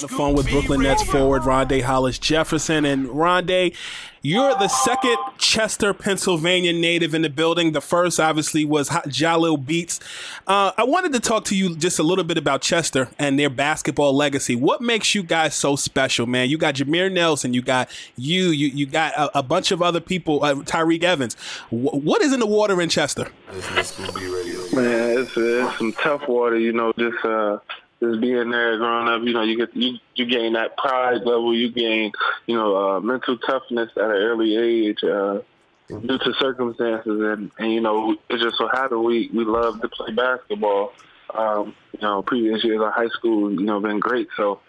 [0.00, 2.86] On the phone with Brooklyn Nets forward Rondae Hollis Jefferson.
[2.86, 3.74] And Rondae,
[4.22, 7.72] you're the second Chester, Pennsylvania native in the building.
[7.72, 10.00] The first, obviously, was Jalil Beats.
[10.46, 13.50] Uh, I wanted to talk to you just a little bit about Chester and their
[13.50, 14.56] basketball legacy.
[14.56, 16.48] What makes you guys so special, man?
[16.48, 20.00] You got Jameer Nelson, you got you, you, you got a, a bunch of other
[20.00, 21.36] people, uh, Tyreke Evans.
[21.70, 23.30] W- what is in the water in Chester?
[23.52, 27.22] Man, it's, it's some tough water, you know, just.
[27.22, 27.58] Uh,
[28.00, 31.54] just being there growing up, you know, you get you you gain that pride level,
[31.54, 32.12] you gain,
[32.46, 35.40] you know, uh, mental toughness at an early age, uh,
[35.88, 39.88] due to circumstances, and and you know, it just so happened we we love to
[39.88, 40.92] play basketball.
[41.34, 44.28] Um, you know, previous years of high school, you know, been great.
[44.36, 44.60] So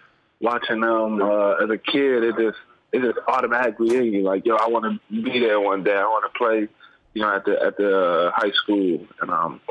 [0.42, 2.58] watching them uh, as a kid, it just
[2.92, 5.96] it just automatically in you, like, yo, I want to be there one day.
[5.96, 6.68] I want to play,
[7.14, 9.62] you know, at the at the uh, high school, and um,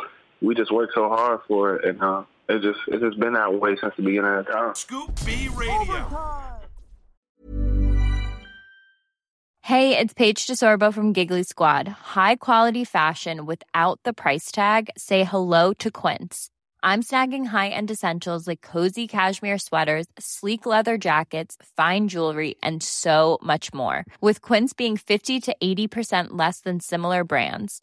[0.41, 2.03] we just worked so hard for it, and.
[2.03, 4.75] Uh, it just it's just been that way since the beginning of time.
[4.75, 6.07] Scoop B Radio.
[9.63, 11.87] Hey, it's Paige DeSorbo from Giggly Squad.
[11.87, 14.91] High quality fashion without the price tag.
[14.97, 16.51] Say hello to Quince.
[16.83, 23.39] I'm snagging high-end essentials like cozy cashmere sweaters, sleek leather jackets, fine jewelry, and so
[23.43, 24.07] much more.
[24.23, 27.83] With Quince being 50 to 80% less than similar brands